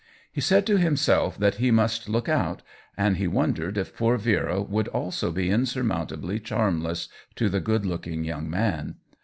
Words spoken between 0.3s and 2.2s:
He said to himself that he must